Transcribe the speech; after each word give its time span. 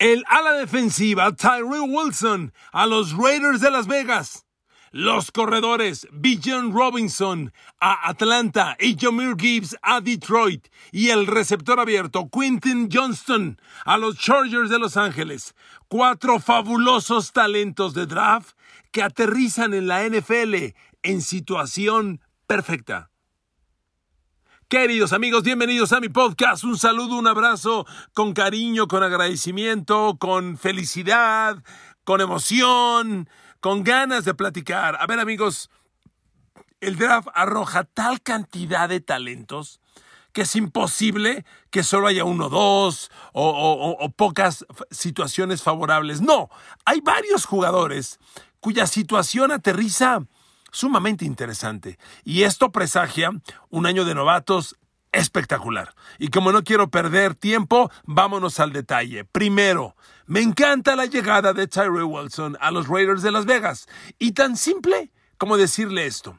El 0.00 0.24
ala 0.28 0.54
defensiva 0.54 1.30
Tyree 1.36 1.78
Wilson 1.78 2.54
a 2.72 2.86
los 2.86 3.12
Raiders 3.12 3.60
de 3.60 3.70
Las 3.70 3.86
Vegas. 3.86 4.46
Los 4.92 5.30
corredores 5.30 6.08
Bijan 6.10 6.72
Robinson 6.72 7.52
a 7.82 8.08
Atlanta 8.08 8.78
y 8.80 8.96
Jameer 8.98 9.36
Gibbs 9.38 9.76
a 9.82 10.00
Detroit. 10.00 10.68
Y 10.90 11.10
el 11.10 11.26
receptor 11.26 11.78
abierto 11.78 12.30
Quintin 12.30 12.88
Johnston 12.90 13.60
a 13.84 13.98
los 13.98 14.16
Chargers 14.16 14.70
de 14.70 14.78
Los 14.78 14.96
Ángeles. 14.96 15.54
Cuatro 15.88 16.40
fabulosos 16.40 17.32
talentos 17.32 17.92
de 17.92 18.06
draft 18.06 18.56
que 18.92 19.02
aterrizan 19.02 19.74
en 19.74 19.86
la 19.86 20.08
NFL 20.08 20.74
en 21.02 21.20
situación 21.20 22.22
perfecta. 22.46 23.10
Queridos 24.70 25.12
amigos, 25.12 25.42
bienvenidos 25.42 25.92
a 25.92 25.98
mi 25.98 26.08
podcast. 26.08 26.62
Un 26.62 26.78
saludo, 26.78 27.16
un 27.16 27.26
abrazo 27.26 27.86
con 28.14 28.32
cariño, 28.32 28.86
con 28.86 29.02
agradecimiento, 29.02 30.16
con 30.20 30.56
felicidad, 30.56 31.62
con 32.04 32.20
emoción 32.20 33.28
con 33.60 33.82
ganas 33.84 34.24
de 34.24 34.34
platicar. 34.34 34.96
A 35.00 35.06
ver 35.08 35.20
amigos, 35.20 35.70
el 36.80 36.96
draft 36.96 37.26
arroja 37.34 37.82
tal 37.82 38.22
cantidad 38.22 38.88
de 38.88 39.00
talentos 39.00 39.80
que 40.32 40.42
es 40.42 40.54
imposible 40.54 41.44
que 41.70 41.82
solo 41.82 42.06
haya 42.06 42.24
uno 42.24 42.46
o 42.46 42.48
dos 42.50 43.10
o, 43.32 44.12
pocas 44.16 44.64
situaciones 44.92 45.62
favorables. 45.64 46.20
No, 46.20 46.48
hay 46.84 47.00
varios 47.00 47.44
jugadores 47.44 48.20
cuya 48.60 48.86
situación 48.86 49.50
aterriza 49.50 50.20
sumamente 50.70 51.24
interesante. 51.24 51.98
Y 52.24 52.42
esto 52.42 52.72
presagia 52.72 53.30
un 53.68 53.86
año 53.86 54.04
de 54.04 54.14
novatos 54.14 54.76
espectacular. 55.12 55.94
Y 56.18 56.28
como 56.28 56.52
no 56.52 56.62
quiero 56.62 56.90
perder 56.90 57.34
tiempo, 57.34 57.90
vámonos 58.04 58.60
al 58.60 58.72
detalle. 58.72 59.24
Primero, 59.24 59.96
me 60.26 60.40
encanta 60.40 60.96
la 60.96 61.06
llegada 61.06 61.52
de 61.52 61.66
Tyree 61.66 62.04
Wilson 62.04 62.56
a 62.60 62.70
los 62.70 62.88
Raiders 62.88 63.22
de 63.22 63.32
Las 63.32 63.46
Vegas. 63.46 63.88
Y 64.18 64.32
tan 64.32 64.56
simple 64.56 65.10
como 65.38 65.56
decirle 65.56 66.06
esto. 66.06 66.38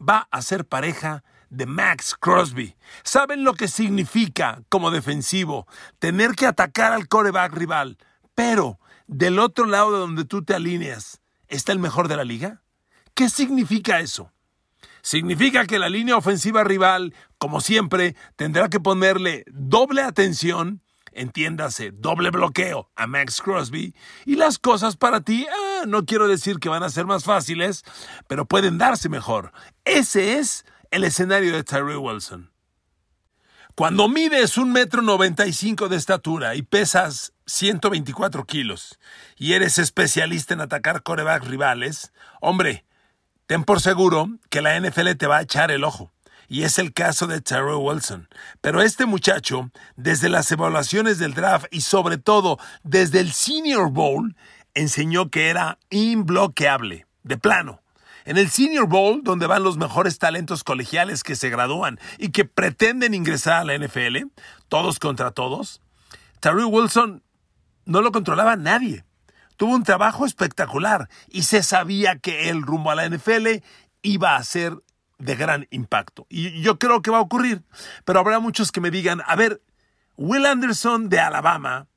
Va 0.00 0.28
a 0.30 0.42
ser 0.42 0.64
pareja 0.64 1.24
de 1.50 1.66
Max 1.66 2.14
Crosby. 2.18 2.76
¿Saben 3.02 3.42
lo 3.42 3.54
que 3.54 3.68
significa 3.68 4.62
como 4.68 4.90
defensivo 4.90 5.66
tener 5.98 6.32
que 6.32 6.46
atacar 6.46 6.92
al 6.92 7.08
coreback 7.08 7.52
rival? 7.54 7.98
Pero 8.34 8.78
del 9.06 9.38
otro 9.38 9.66
lado 9.66 9.92
de 9.92 9.98
donde 9.98 10.24
tú 10.24 10.44
te 10.44 10.54
alineas, 10.54 11.20
¿está 11.48 11.72
el 11.72 11.78
mejor 11.78 12.06
de 12.06 12.16
la 12.16 12.24
liga? 12.24 12.62
¿Qué 13.18 13.28
significa 13.28 13.98
eso? 13.98 14.30
Significa 15.02 15.66
que 15.66 15.80
la 15.80 15.88
línea 15.88 16.16
ofensiva 16.16 16.62
rival, 16.62 17.12
como 17.38 17.60
siempre, 17.60 18.14
tendrá 18.36 18.68
que 18.68 18.78
ponerle 18.78 19.44
doble 19.48 20.02
atención, 20.02 20.84
entiéndase, 21.10 21.90
doble 21.90 22.30
bloqueo 22.30 22.92
a 22.94 23.08
Max 23.08 23.42
Crosby, 23.42 23.92
y 24.24 24.36
las 24.36 24.60
cosas 24.60 24.96
para 24.96 25.22
ti, 25.22 25.48
ah, 25.50 25.84
no 25.84 26.04
quiero 26.04 26.28
decir 26.28 26.60
que 26.60 26.68
van 26.68 26.84
a 26.84 26.90
ser 26.90 27.06
más 27.06 27.24
fáciles, 27.24 27.82
pero 28.28 28.46
pueden 28.46 28.78
darse 28.78 29.08
mejor. 29.08 29.50
Ese 29.84 30.38
es 30.38 30.64
el 30.92 31.02
escenario 31.02 31.52
de 31.52 31.64
Tyree 31.64 31.96
Wilson. 31.96 32.52
Cuando 33.74 34.08
mides 34.08 34.56
un 34.58 34.70
metro 34.70 35.02
noventa 35.02 35.44
y 35.48 35.52
cinco 35.52 35.88
de 35.88 35.96
estatura 35.96 36.54
y 36.54 36.62
pesas 36.62 37.32
124 37.46 38.44
kilos 38.44 39.00
y 39.36 39.54
eres 39.54 39.78
especialista 39.78 40.54
en 40.54 40.60
atacar 40.60 41.02
coreback 41.02 41.42
rivales, 41.42 42.12
hombre, 42.40 42.84
Ten 43.48 43.64
por 43.64 43.80
seguro 43.80 44.28
que 44.50 44.60
la 44.60 44.78
NFL 44.78 45.12
te 45.16 45.26
va 45.26 45.38
a 45.38 45.40
echar 45.40 45.70
el 45.70 45.82
ojo. 45.82 46.12
Y 46.48 46.64
es 46.64 46.78
el 46.78 46.92
caso 46.92 47.26
de 47.26 47.40
Terry 47.40 47.76
Wilson. 47.76 48.28
Pero 48.60 48.82
este 48.82 49.06
muchacho, 49.06 49.70
desde 49.96 50.28
las 50.28 50.52
evaluaciones 50.52 51.18
del 51.18 51.32
draft 51.32 51.64
y 51.70 51.80
sobre 51.80 52.18
todo 52.18 52.58
desde 52.82 53.20
el 53.20 53.32
Senior 53.32 53.90
Bowl, 53.90 54.36
enseñó 54.74 55.30
que 55.30 55.48
era 55.48 55.78
imbloqueable, 55.88 57.06
de 57.22 57.38
plano. 57.38 57.80
En 58.26 58.36
el 58.36 58.50
Senior 58.50 58.86
Bowl, 58.86 59.22
donde 59.24 59.46
van 59.46 59.62
los 59.62 59.78
mejores 59.78 60.18
talentos 60.18 60.62
colegiales 60.62 61.22
que 61.22 61.34
se 61.34 61.48
gradúan 61.48 61.98
y 62.18 62.32
que 62.32 62.44
pretenden 62.44 63.14
ingresar 63.14 63.62
a 63.62 63.64
la 63.64 63.78
NFL, 63.78 64.26
todos 64.68 64.98
contra 64.98 65.30
todos, 65.30 65.80
Terry 66.40 66.64
Wilson 66.64 67.22
no 67.86 68.02
lo 68.02 68.12
controlaba 68.12 68.56
nadie 68.56 69.06
tuvo 69.58 69.74
un 69.74 69.82
trabajo 69.82 70.24
espectacular 70.24 71.10
y 71.28 71.42
se 71.42 71.62
sabía 71.62 72.18
que 72.18 72.48
el 72.48 72.62
rumbo 72.62 72.90
a 72.90 72.94
la 72.94 73.06
NFL 73.06 73.62
iba 74.00 74.36
a 74.36 74.42
ser 74.44 74.82
de 75.18 75.34
gran 75.34 75.66
impacto. 75.70 76.26
Y 76.30 76.62
yo 76.62 76.78
creo 76.78 77.02
que 77.02 77.10
va 77.10 77.18
a 77.18 77.22
ocurrir, 77.22 77.64
pero 78.04 78.20
habrá 78.20 78.38
muchos 78.38 78.70
que 78.70 78.80
me 78.80 78.92
digan, 78.92 79.20
a 79.26 79.34
ver, 79.34 79.60
Will 80.16 80.46
Anderson 80.46 81.08
de 81.08 81.18
Alabama 81.18 81.88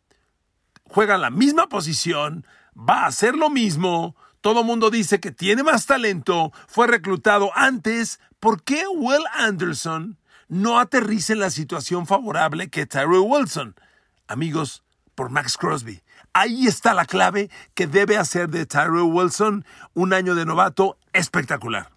juega 0.86 1.16
en 1.16 1.22
la 1.22 1.30
misma 1.30 1.70
posición, 1.70 2.48
va 2.76 3.04
a 3.04 3.08
hacer 3.08 3.36
lo 3.36 3.52
mismo, 3.52 4.16
todo 4.42 4.64
mundo 4.64 4.90
dice 4.90 5.20
que 5.20 5.32
tiene 5.32 5.62
más 5.62 5.86
talento, 5.86 6.52
fue 6.68 6.88
reclutado 6.88 7.52
antes, 7.56 8.20
¿por 8.40 8.64
qué 8.64 8.86
Will 8.88 9.24
Anderson 9.34 10.18
no 10.48 10.80
aterriza 10.80 11.34
en 11.34 11.40
la 11.40 11.52
situación 11.52 12.08
favorable 12.08 12.72
que 12.72 12.88
Tyree 12.88 13.20
Wilson? 13.20 13.76
Amigos, 14.28 14.84
por 15.14 15.30
Max 15.30 15.58
Crosby. 15.58 16.02
Ahí 16.34 16.68
está 16.68 16.94
la 16.94 17.06
clave 17.06 17.50
que 17.74 17.88
debe 17.88 18.18
hacer 18.18 18.50
de 18.50 18.66
Tyrell 18.66 19.02
Wilson 19.02 19.66
un 19.94 20.14
año 20.14 20.34
de 20.34 20.46
novato 20.46 20.98
espectacular. 21.12 21.92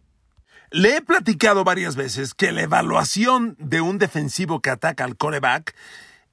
Le 0.71 0.97
he 0.97 1.03
platicado 1.03 1.62
varias 1.62 1.95
veces 1.95 2.34
que 2.34 2.50
la 2.50 2.62
evaluación 2.62 3.55
de 3.61 3.81
un 3.81 3.99
defensivo 3.99 4.61
que 4.61 4.71
ataca 4.71 5.05
al 5.05 5.17
coreback 5.17 5.77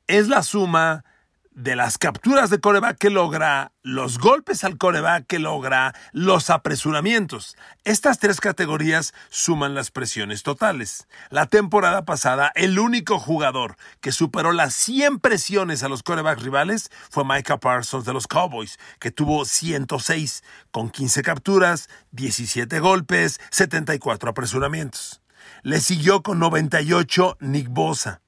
es 0.08 0.30
la 0.30 0.42
suma 0.42 1.06
de 1.52 1.76
las 1.76 1.98
capturas 1.98 2.50
de 2.50 2.60
coreback 2.60 2.98
que 2.98 3.10
logra, 3.10 3.74
los 3.84 4.20
golpes 4.20 4.64
al 4.64 4.78
coreback 4.78 5.28
que 5.28 5.38
logra, 5.38 5.94
los 6.14 6.50
apresuramientos. 6.50 7.58
Estas 7.84 8.20
tres 8.20 8.40
categorías 8.40 9.14
suman 9.30 9.76
las 9.76 9.92
presiones 9.92 10.44
totales. 10.44 11.08
La 11.30 11.48
temporada 11.48 12.06
pasada, 12.06 12.52
el 12.56 12.80
único 12.80 13.20
jugador 13.20 13.76
que 14.00 14.12
superó 14.12 14.54
las 14.54 14.74
100 14.76 15.20
presiones 15.20 15.84
a 15.84 15.90
los 15.90 16.04
corebacks 16.04 16.44
rivales 16.44 16.90
fue 17.10 17.26
Micah 17.26 17.60
Parsons 17.60 18.06
de 18.06 18.14
los 18.14 18.28
Cowboys, 18.28 18.80
que 19.00 19.12
tuvo 19.12 19.44
106 19.44 20.44
con 20.72 20.90
15 20.90 21.22
capturas, 21.22 21.90
17 22.12 22.80
golpes, 22.80 23.40
74 23.52 24.30
apresuramientos. 24.30 25.22
Le 25.64 25.82
siguió 25.82 26.24
con 26.24 26.40
98 26.40 27.38
Nick 27.42 27.68
Bosa. 27.70 28.21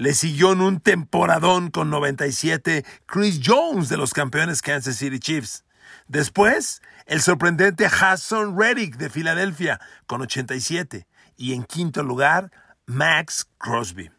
Le 0.00 0.14
siguió 0.14 0.52
en 0.52 0.62
un 0.62 0.80
temporadón 0.80 1.70
con 1.70 1.90
97 1.90 2.86
Chris 3.04 3.38
Jones 3.44 3.90
de 3.90 3.98
los 3.98 4.14
campeones 4.14 4.62
Kansas 4.62 4.96
City 4.96 5.18
Chiefs. 5.18 5.66
Después, 6.08 6.80
el 7.04 7.20
sorprendente 7.20 7.84
Hassan 7.84 8.58
Reddick 8.58 8.96
de 8.96 9.10
Filadelfia 9.10 9.78
con 10.06 10.22
87. 10.22 11.06
Y 11.36 11.52
en 11.52 11.64
quinto 11.64 12.02
lugar, 12.02 12.50
Max 12.86 13.46
Crosby. 13.58 14.10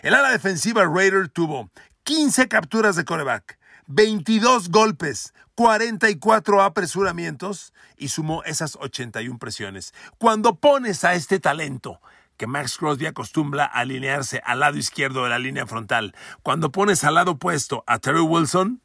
El 0.00 0.14
ala 0.14 0.30
defensiva 0.30 0.86
Raider 0.86 1.28
tuvo 1.28 1.70
15 2.04 2.48
capturas 2.48 2.96
de 2.96 3.04
coreback, 3.04 3.58
22 3.88 4.70
golpes, 4.70 5.34
44 5.54 6.62
apresuramientos 6.62 7.74
y 7.98 8.08
sumó 8.08 8.42
esas 8.44 8.74
81 8.76 9.38
presiones. 9.38 9.92
Cuando 10.16 10.56
pones 10.56 11.04
a 11.04 11.12
este 11.12 11.40
talento 11.40 12.00
que 12.36 12.46
Max 12.46 12.76
Crosby 12.76 13.06
acostumbra 13.06 13.64
alinearse 13.64 14.40
al 14.44 14.60
lado 14.60 14.76
izquierdo 14.76 15.24
de 15.24 15.30
la 15.30 15.38
línea 15.38 15.66
frontal. 15.66 16.14
Cuando 16.42 16.72
pones 16.72 17.04
al 17.04 17.14
lado 17.14 17.32
opuesto 17.32 17.84
a 17.86 17.98
Terry 17.98 18.20
Wilson, 18.20 18.80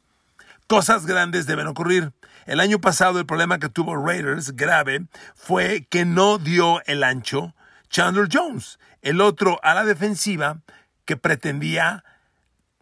cosas 0.66 1.06
grandes 1.06 1.46
deben 1.46 1.66
ocurrir. 1.66 2.12
El 2.46 2.60
año 2.60 2.80
pasado 2.80 3.18
el 3.18 3.26
problema 3.26 3.58
que 3.58 3.68
tuvo 3.68 3.96
Raiders 3.96 4.56
grave 4.56 5.06
fue 5.34 5.86
que 5.88 6.04
no 6.04 6.38
dio 6.38 6.82
el 6.86 7.04
ancho 7.04 7.54
Chandler 7.88 8.28
Jones, 8.32 8.78
el 9.02 9.20
otro 9.20 9.60
a 9.62 9.74
la 9.74 9.84
defensiva 9.84 10.60
que 11.04 11.16
pretendía 11.16 12.04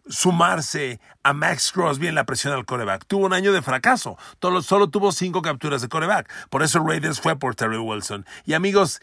sumarse 0.09 0.99
a 1.23 1.33
Max 1.33 1.71
Crosby 1.71 2.07
en 2.07 2.15
la 2.15 2.25
presión 2.25 2.53
al 2.53 2.65
coreback. 2.65 3.05
Tuvo 3.05 3.25
un 3.25 3.33
año 3.33 3.51
de 3.51 3.61
fracaso. 3.61 4.17
solo 4.61 4.89
tuvo 4.89 5.11
cinco 5.11 5.41
capturas 5.41 5.81
de 5.81 5.89
coreback. 5.89 6.31
Por 6.49 6.63
eso 6.63 6.83
Raiders 6.83 7.19
fue 7.19 7.37
por 7.37 7.55
Terry 7.55 7.77
Wilson. 7.77 8.25
Y 8.45 8.53
amigos, 8.53 9.01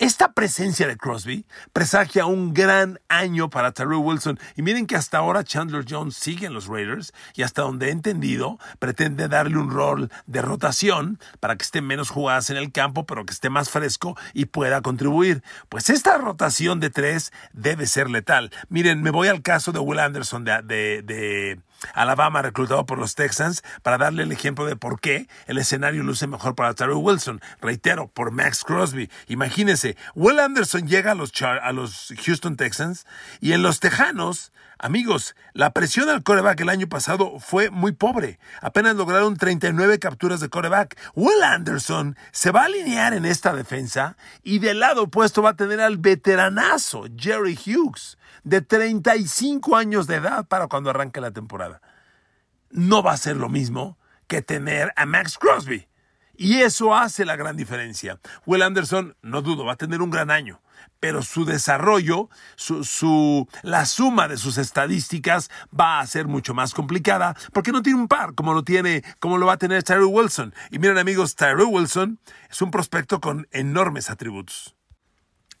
esta 0.00 0.32
presencia 0.32 0.88
de 0.88 0.96
Crosby 0.96 1.44
presagia 1.74 2.24
un 2.24 2.54
gran 2.54 2.98
año 3.08 3.50
para 3.50 3.72
Terry 3.72 3.96
Wilson. 3.96 4.40
Y 4.56 4.62
miren 4.62 4.86
que 4.86 4.96
hasta 4.96 5.18
ahora 5.18 5.44
Chandler 5.44 5.84
Jones 5.86 6.16
sigue 6.16 6.46
en 6.46 6.54
los 6.54 6.68
Raiders 6.68 7.12
y 7.34 7.42
hasta 7.42 7.60
donde 7.60 7.88
he 7.88 7.90
entendido 7.90 8.58
pretende 8.78 9.28
darle 9.28 9.58
un 9.58 9.70
rol 9.70 10.10
de 10.26 10.40
rotación 10.40 11.18
para 11.38 11.56
que 11.56 11.64
esté 11.64 11.82
menos 11.82 12.08
jugadas 12.08 12.48
en 12.48 12.56
el 12.56 12.72
campo, 12.72 13.04
pero 13.04 13.26
que 13.26 13.34
esté 13.34 13.50
más 13.50 13.68
fresco 13.68 14.16
y 14.32 14.46
pueda 14.46 14.80
contribuir. 14.80 15.42
Pues 15.68 15.90
esta 15.90 16.16
rotación 16.16 16.80
de 16.80 16.88
tres 16.88 17.30
debe 17.52 17.86
ser 17.86 18.08
letal. 18.08 18.50
Miren, 18.70 19.02
me 19.02 19.10
voy 19.10 19.28
al 19.28 19.42
caso 19.42 19.70
de 19.70 19.80
Will 19.80 20.00
Anderson 20.00 20.44
de, 20.44 21.02
de 21.02 21.60
Alabama 21.94 22.42
reclutado 22.42 22.86
por 22.86 22.98
los 22.98 23.14
Texans 23.14 23.62
para 23.82 23.98
darle 23.98 24.22
el 24.22 24.32
ejemplo 24.32 24.66
de 24.66 24.76
por 24.76 25.00
qué 25.00 25.28
el 25.46 25.58
escenario 25.58 26.02
luce 26.02 26.26
mejor 26.26 26.54
para 26.54 26.74
Terry 26.74 26.94
Wilson. 26.94 27.40
Reitero, 27.60 28.08
por 28.08 28.30
Max 28.30 28.64
Crosby. 28.64 29.10
Imagínense, 29.28 29.96
Will 30.14 30.38
Anderson 30.38 30.86
llega 30.86 31.12
a 31.12 31.14
los, 31.14 31.32
a 31.42 31.72
los 31.72 32.12
Houston 32.24 32.56
Texans 32.56 33.06
y 33.40 33.52
en 33.52 33.62
los 33.62 33.80
Tejanos 33.80 34.52
Amigos, 34.82 35.36
la 35.52 35.74
presión 35.74 36.08
al 36.08 36.22
coreback 36.22 36.60
el 36.60 36.70
año 36.70 36.88
pasado 36.88 37.38
fue 37.38 37.68
muy 37.68 37.92
pobre. 37.92 38.38
Apenas 38.62 38.96
lograron 38.96 39.36
39 39.36 39.98
capturas 39.98 40.40
de 40.40 40.48
coreback. 40.48 40.96
Will 41.14 41.42
Anderson 41.42 42.16
se 42.32 42.50
va 42.50 42.62
a 42.62 42.64
alinear 42.64 43.12
en 43.12 43.26
esta 43.26 43.52
defensa 43.52 44.16
y 44.42 44.58
del 44.58 44.80
lado 44.80 45.02
opuesto 45.02 45.42
va 45.42 45.50
a 45.50 45.56
tener 45.56 45.82
al 45.82 45.98
veteranazo 45.98 47.04
Jerry 47.14 47.58
Hughes, 47.58 48.16
de 48.42 48.62
35 48.62 49.76
años 49.76 50.06
de 50.06 50.14
edad 50.14 50.48
para 50.48 50.66
cuando 50.66 50.88
arranque 50.88 51.20
la 51.20 51.30
temporada. 51.30 51.82
No 52.70 53.02
va 53.02 53.12
a 53.12 53.18
ser 53.18 53.36
lo 53.36 53.50
mismo 53.50 53.98
que 54.28 54.40
tener 54.40 54.94
a 54.96 55.04
Max 55.04 55.36
Crosby. 55.36 55.89
Y 56.40 56.62
eso 56.62 56.94
hace 56.94 57.26
la 57.26 57.36
gran 57.36 57.54
diferencia. 57.54 58.18
Will 58.46 58.62
Anderson, 58.62 59.14
no 59.20 59.42
dudo, 59.42 59.66
va 59.66 59.74
a 59.74 59.76
tener 59.76 60.00
un 60.00 60.08
gran 60.08 60.30
año 60.30 60.62
pero 60.98 61.22
su 61.22 61.44
desarrollo, 61.46 62.28
su, 62.56 63.48
la 63.62 63.86
suma 63.86 64.28
de 64.28 64.36
sus 64.36 64.58
estadísticas 64.58 65.50
va 65.78 66.00
a 66.00 66.06
ser 66.06 66.26
mucho 66.26 66.52
más 66.52 66.74
complicada 66.74 67.34
porque 67.52 67.72
no 67.72 67.82
tiene 67.82 68.00
un 68.00 68.08
par 68.08 68.34
como 68.34 68.52
lo 68.54 68.64
tiene, 68.64 69.02
como 69.18 69.38
lo 69.38 69.46
va 69.46 69.54
a 69.54 69.58
tener 69.58 69.82
Tyrell 69.82 70.04
Wilson. 70.04 70.54
Y 70.70 70.78
miren 70.78 70.98
amigos, 70.98 71.36
Tyrell 71.36 71.68
Wilson 71.68 72.18
es 72.50 72.60
un 72.60 72.70
prospecto 72.70 73.20
con 73.20 73.46
enormes 73.50 74.10
atributos 74.10 74.76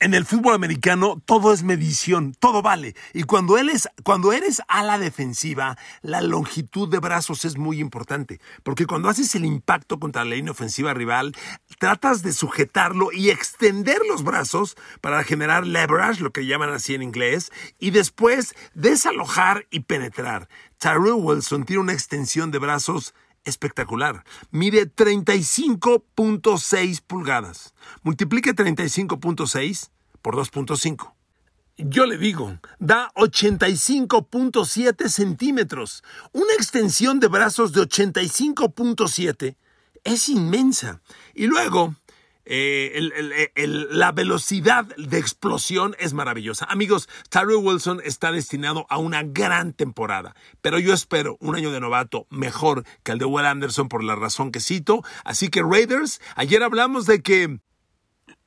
en 0.00 0.14
el 0.14 0.24
fútbol 0.24 0.54
americano 0.54 1.22
todo 1.26 1.52
es 1.52 1.62
medición, 1.62 2.34
todo 2.38 2.62
vale. 2.62 2.96
Y 3.12 3.24
cuando, 3.24 3.58
él 3.58 3.68
es, 3.68 3.86
cuando 4.02 4.32
eres 4.32 4.62
a 4.66 4.82
la 4.82 4.98
defensiva, 4.98 5.76
la 6.00 6.22
longitud 6.22 6.88
de 6.88 6.98
brazos 6.98 7.44
es 7.44 7.58
muy 7.58 7.80
importante. 7.80 8.40
Porque 8.62 8.86
cuando 8.86 9.10
haces 9.10 9.34
el 9.34 9.44
impacto 9.44 10.00
contra 10.00 10.24
la 10.24 10.34
línea 10.34 10.52
ofensiva 10.52 10.94
rival, 10.94 11.36
tratas 11.78 12.22
de 12.22 12.32
sujetarlo 12.32 13.12
y 13.12 13.28
extender 13.28 14.00
los 14.08 14.24
brazos 14.24 14.76
para 15.02 15.22
generar 15.22 15.66
leverage, 15.66 16.22
lo 16.22 16.32
que 16.32 16.46
llaman 16.46 16.70
así 16.70 16.94
en 16.94 17.02
inglés, 17.02 17.52
y 17.78 17.90
después 17.90 18.54
desalojar 18.72 19.66
y 19.70 19.80
penetrar. 19.80 20.48
Tyrell 20.78 21.12
Wilson 21.12 21.64
tiene 21.64 21.82
una 21.82 21.92
extensión 21.92 22.50
de 22.50 22.58
brazos 22.58 23.14
espectacular. 23.44 24.24
Mide 24.50 24.92
35.6 24.92 27.00
pulgadas. 27.06 27.74
Multiplique 28.02 28.54
35.6 28.54 29.90
por 30.22 30.36
2.5. 30.36 31.12
Yo 31.76 32.04
le 32.04 32.18
digo, 32.18 32.58
da 32.78 33.10
85.7 33.14 35.08
centímetros. 35.08 36.02
Una 36.32 36.52
extensión 36.54 37.20
de 37.20 37.28
brazos 37.28 37.72
de 37.72 37.80
85.7 37.80 39.56
es 40.04 40.28
inmensa. 40.28 41.00
Y 41.34 41.46
luego, 41.46 41.94
eh, 42.44 43.10
la 43.90 44.12
velocidad 44.12 44.84
de 44.96 45.18
explosión 45.18 45.94
es 45.98 46.12
maravillosa. 46.12 46.66
Amigos, 46.66 47.08
Tyree 47.28 47.56
Wilson 47.56 48.00
está 48.04 48.32
destinado 48.32 48.86
a 48.88 48.98
una 48.98 49.22
gran 49.22 49.72
temporada, 49.72 50.34
pero 50.60 50.78
yo 50.78 50.92
espero 50.92 51.36
un 51.40 51.56
año 51.56 51.70
de 51.70 51.80
novato 51.80 52.26
mejor 52.30 52.84
que 53.02 53.12
el 53.12 53.18
de 53.18 53.24
Will 53.24 53.46
Anderson 53.46 53.88
por 53.88 54.02
la 54.02 54.16
razón 54.16 54.52
que 54.52 54.60
cito. 54.60 55.02
Así 55.24 55.48
que 55.48 55.62
Raiders, 55.62 56.20
ayer 56.34 56.62
hablamos 56.62 57.06
de 57.06 57.22
que 57.22 57.60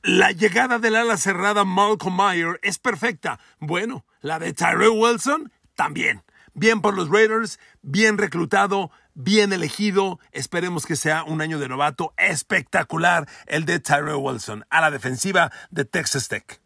la 0.01 0.31
llegada 0.31 0.79
del 0.79 0.95
ala 0.95 1.17
cerrada 1.17 1.63
Malcolm 1.63 2.17
Meyer 2.17 2.59
es 2.61 2.77
perfecta. 2.77 3.39
Bueno, 3.59 4.05
la 4.21 4.39
de 4.39 4.53
Tyree 4.53 4.89
Wilson 4.89 5.51
también. 5.75 6.23
Bien 6.55 6.81
por 6.81 6.93
los 6.93 7.09
Raiders, 7.09 7.59
bien 7.81 8.17
reclutado, 8.17 8.91
bien 9.15 9.53
elegido. 9.53 10.19
Esperemos 10.31 10.85
que 10.85 10.95
sea 10.95 11.23
un 11.23 11.41
año 11.41 11.57
de 11.57 11.67
novato 11.67 12.13
espectacular 12.17 13.27
el 13.47 13.65
de 13.65 13.79
Tyrell 13.79 14.15
Wilson 14.15 14.65
a 14.69 14.81
la 14.81 14.91
defensiva 14.91 15.51
de 15.71 15.85
Texas 15.85 16.27
Tech. 16.27 16.61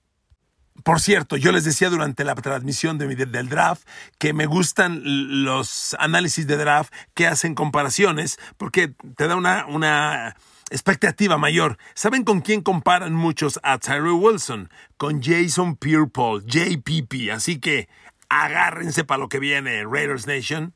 Por 0.84 1.00
cierto, 1.00 1.38
yo 1.38 1.51
les 1.51 1.63
decía 1.63 1.89
durante 1.89 2.24
la 2.24 2.36
transmisión 2.36 2.98
de, 2.98 3.07
del 3.16 3.50
draft 3.50 3.88
que 4.19 4.34
me 4.34 4.45
gustan 4.45 5.01
los 5.44 5.95
análisis 6.00 6.48
de 6.48 6.57
draft 6.57 6.94
que 7.13 7.28
hacen 7.28 7.56
comparaciones 7.56 8.38
porque 8.57 8.94
te 9.16 9.28
da 9.28 9.36
una, 9.36 9.66
una 9.68 10.36
expectativa 10.69 11.38
mayor. 11.38 11.78
¿Saben 11.94 12.24
con 12.24 12.42
quién 12.42 12.62
comparan 12.62 13.13
muchos 13.13 13.60
a 13.63 13.80
Tyrell 13.80 14.12
Wilson? 14.12 14.69
Con 14.98 15.22
Jason 15.22 15.75
Pierre-Paul, 15.75 16.45
JPP. 16.45 17.31
Así 17.34 17.60
que 17.60 17.89
agárrense 18.29 19.03
para 19.03 19.19
lo 19.19 19.29
que 19.29 19.39
viene, 19.39 19.83
Raiders 19.83 20.27
Nation. 20.27 20.74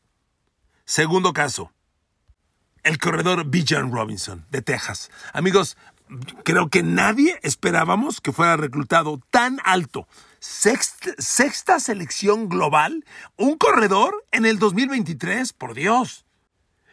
Segundo 0.86 1.34
caso, 1.34 1.72
el 2.84 2.98
corredor 2.98 3.46
Bijan 3.46 3.92
Robinson 3.92 4.46
de 4.50 4.62
Texas. 4.62 5.12
Amigos, 5.34 5.78
creo 6.44 6.70
que 6.70 6.84
nadie 6.84 7.40
esperábamos 7.44 8.22
que 8.22 8.32
fuera 8.32 8.58
reclutado 8.58 9.20
tan 9.30 9.60
alto. 9.64 10.08
Sexta, 10.40 11.80
selección 11.80 12.50
global, 12.50 13.06
un 13.38 13.58
corredor 13.58 14.26
en 14.32 14.46
el 14.46 14.58
2023, 14.58 15.54
por 15.54 15.76
Dios. 15.76 16.26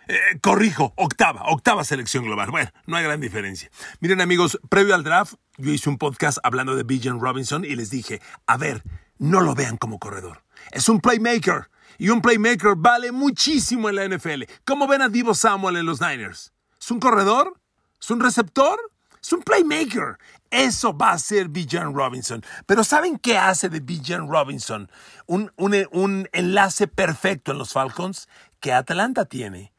Eh, 0.06 0.18
corrijo, 0.40 0.92
octava, 0.96 1.42
octava 1.46 1.84
selección 1.84 2.24
global. 2.24 2.50
Bueno, 2.50 2.70
no 2.86 2.96
hay 2.96 3.04
gran 3.04 3.20
diferencia. 3.20 3.70
Miren 4.00 4.20
amigos, 4.20 4.58
previo 4.68 4.94
al 4.94 5.04
draft, 5.04 5.34
yo 5.56 5.72
hice 5.72 5.88
un 5.88 5.98
podcast 5.98 6.38
hablando 6.42 6.76
de 6.76 6.82
Bijan 6.82 7.20
Robinson 7.20 7.64
y 7.64 7.74
les 7.74 7.90
dije, 7.90 8.20
a 8.46 8.56
ver, 8.56 8.82
no 9.18 9.40
lo 9.40 9.54
vean 9.54 9.76
como 9.76 9.98
corredor. 9.98 10.44
Es 10.70 10.88
un 10.88 11.00
playmaker 11.00 11.68
y 11.98 12.10
un 12.10 12.22
playmaker 12.22 12.74
vale 12.76 13.12
muchísimo 13.12 13.88
en 13.88 13.96
la 13.96 14.08
NFL. 14.08 14.44
¿Cómo 14.64 14.86
ven 14.86 15.02
a 15.02 15.08
Divo 15.08 15.34
Samuel 15.34 15.76
en 15.76 15.86
los 15.86 16.00
Niners? 16.00 16.52
¿Es 16.80 16.90
un 16.90 17.00
corredor? 17.00 17.60
¿Es 18.00 18.10
un 18.10 18.20
receptor? 18.20 18.78
Es 19.20 19.32
un 19.32 19.42
playmaker. 19.42 20.18
Eso 20.50 20.96
va 20.96 21.10
a 21.10 21.18
ser 21.18 21.48
Bijan 21.48 21.94
Robinson. 21.94 22.44
Pero 22.66 22.84
¿saben 22.84 23.18
qué 23.18 23.36
hace 23.36 23.68
de 23.68 23.80
Bijan 23.80 24.28
Robinson 24.28 24.90
un, 25.26 25.52
un 25.56 26.28
enlace 26.32 26.86
perfecto 26.86 27.52
en 27.52 27.58
los 27.58 27.72
Falcons? 27.72 28.28
Que 28.60 28.72
Atlanta 28.72 29.24
tiene 29.24 29.72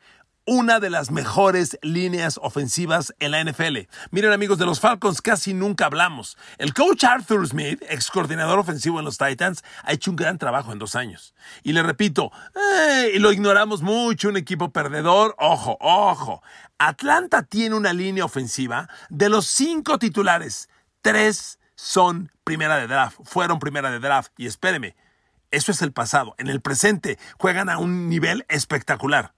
una 0.49 0.79
de 0.79 0.89
las 0.89 1.11
mejores 1.11 1.77
líneas 1.83 2.39
ofensivas 2.41 3.13
en 3.19 3.29
la 3.29 3.43
NFL. 3.43 3.87
Miren 4.09 4.31
amigos, 4.31 4.57
de 4.57 4.65
los 4.65 4.79
Falcons 4.79 5.21
casi 5.21 5.53
nunca 5.53 5.85
hablamos. 5.85 6.39
El 6.57 6.73
coach 6.73 7.03
Arthur 7.03 7.47
Smith, 7.47 7.83
ex 7.87 8.09
coordinador 8.09 8.57
ofensivo 8.57 8.97
en 8.97 9.05
los 9.05 9.19
Titans, 9.19 9.63
ha 9.83 9.93
hecho 9.93 10.09
un 10.09 10.15
gran 10.15 10.39
trabajo 10.39 10.73
en 10.73 10.79
dos 10.79 10.95
años. 10.95 11.35
Y 11.61 11.73
le 11.73 11.83
repito, 11.83 12.31
eh, 12.55 13.19
lo 13.19 13.31
ignoramos 13.31 13.83
mucho, 13.83 14.29
un 14.29 14.37
equipo 14.37 14.71
perdedor. 14.71 15.35
Ojo, 15.37 15.77
ojo. 15.79 16.41
Atlanta 16.79 17.43
tiene 17.43 17.75
una 17.75 17.93
línea 17.93 18.25
ofensiva 18.25 18.89
de 19.09 19.29
los 19.29 19.45
cinco 19.45 19.99
titulares. 19.99 20.67
Tres 21.03 21.59
son 21.75 22.31
primera 22.43 22.77
de 22.77 22.87
draft, 22.87 23.19
fueron 23.23 23.59
primera 23.59 23.91
de 23.91 23.99
draft. 23.99 24.31
Y 24.35 24.47
espéreme, 24.47 24.95
eso 25.51 25.71
es 25.71 25.83
el 25.83 25.91
pasado. 25.91 26.33
En 26.39 26.47
el 26.47 26.59
presente 26.59 27.19
juegan 27.37 27.69
a 27.69 27.77
un 27.77 28.09
nivel 28.09 28.45
espectacular. 28.49 29.35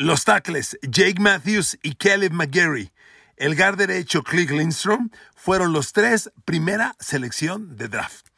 Los 0.00 0.24
tackles 0.24 0.78
Jake 0.82 1.18
Matthews 1.18 1.76
y 1.82 1.96
Caleb 1.96 2.32
McGarry, 2.32 2.92
el 3.36 3.56
guard 3.56 3.78
derecho 3.78 4.22
Click 4.22 4.48
Lindstrom, 4.48 5.10
fueron 5.34 5.72
los 5.72 5.92
tres 5.92 6.30
primera 6.44 6.94
selección 7.00 7.76
de 7.76 7.88
draft. 7.88 8.28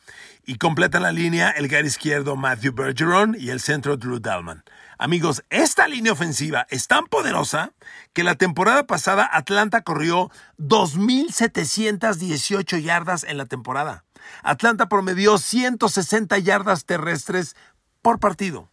Y 0.46 0.56
completan 0.56 1.02
la 1.02 1.12
línea 1.12 1.50
el 1.50 1.68
guard 1.68 1.84
izquierdo 1.84 2.34
Matthew 2.34 2.72
Bergeron 2.72 3.36
y 3.38 3.50
el 3.50 3.60
centro 3.60 3.98
Drew 3.98 4.20
Dalman. 4.20 4.64
Amigos, 4.96 5.44
esta 5.50 5.86
línea 5.86 6.12
ofensiva 6.12 6.66
es 6.70 6.86
tan 6.86 7.04
poderosa 7.04 7.74
que 8.14 8.24
la 8.24 8.36
temporada 8.36 8.86
pasada 8.86 9.28
Atlanta 9.30 9.82
corrió 9.82 10.30
2.718 10.56 12.80
yardas 12.80 13.22
en 13.24 13.36
la 13.36 13.44
temporada. 13.44 14.06
Atlanta 14.42 14.88
promedió 14.88 15.36
160 15.36 16.38
yardas 16.38 16.86
terrestres 16.86 17.54
por 18.00 18.18
partido. 18.18 18.70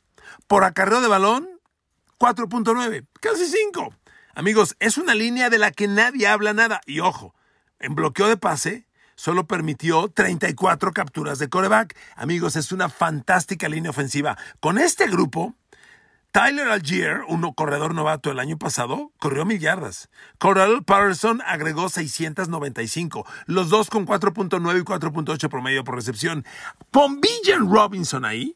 Por 0.48 0.64
acarreo 0.64 1.02
de 1.02 1.10
balón, 1.10 1.57
4.9, 2.20 3.06
casi 3.20 3.46
5. 3.46 3.94
Amigos, 4.36 4.76
es 4.80 4.98
una 4.98 5.16
línea 5.16 5.50
de 5.50 5.58
la 5.58 5.72
que 5.72 5.88
nadie 5.88 6.28
habla 6.28 6.54
nada. 6.54 6.82
Y 6.86 7.00
ojo, 7.00 7.34
en 7.80 7.96
bloqueo 7.96 8.28
de 8.28 8.38
pase 8.38 8.88
solo 9.16 9.48
permitió 9.48 10.10
34 10.10 10.92
capturas 10.94 11.40
de 11.40 11.50
coreback. 11.50 11.98
Amigos, 12.16 12.56
es 12.56 12.72
una 12.72 12.90
fantástica 12.90 13.68
línea 13.68 13.90
ofensiva. 13.90 14.38
Con 14.60 14.78
este 14.78 15.08
grupo, 15.08 15.56
Tyler 16.32 16.68
Algier, 16.68 17.22
un 17.28 17.52
corredor 17.54 17.96
novato 17.96 18.30
el 18.30 18.38
año 18.38 18.60
pasado, 18.60 19.12
corrió 19.18 19.44
mil 19.44 19.60
yardas. 19.60 20.10
Coral 20.38 20.84
Patterson 20.84 21.42
agregó 21.46 21.90
695, 21.90 23.26
los 23.48 23.70
dos 23.70 23.90
con 23.90 24.06
4.9 24.06 24.80
y 24.80 24.84
4.8 24.84 25.50
promedio 25.50 25.84
por 25.84 25.96
recepción. 25.96 26.46
Con 26.92 27.20
Robinson 27.72 28.24
ahí, 28.24 28.56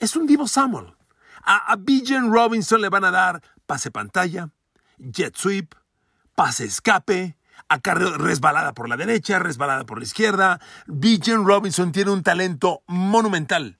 es 0.00 0.16
un 0.16 0.26
Divo 0.26 0.48
Samuel. 0.48 0.94
A, 1.42 1.76
Bijan 1.76 2.32
Robinson 2.32 2.80
le 2.80 2.88
van 2.88 3.04
a 3.04 3.10
dar 3.10 3.42
pase 3.66 3.90
pantalla, 3.90 4.50
jet 4.98 5.36
sweep, 5.36 5.74
pase 6.34 6.64
escape, 6.64 7.36
acarreo 7.68 8.18
resbalada 8.18 8.74
por 8.74 8.88
la 8.88 8.96
derecha, 8.96 9.38
resbalada 9.38 9.84
por 9.84 9.98
la 9.98 10.04
izquierda. 10.04 10.60
Bijan 10.86 11.46
Robinson 11.46 11.92
tiene 11.92 12.10
un 12.10 12.22
talento 12.22 12.82
monumental. 12.86 13.78